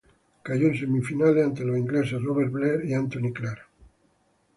Cayó 0.41 0.65
en 0.69 0.75
semifinales 0.75 1.45
ante 1.45 1.63
los 1.63 1.77
ingleses 1.77 2.23
Robert 2.23 2.51
Blair 2.51 2.85
y 2.85 2.95
Anthony 2.95 3.31
Clark. 3.31 3.67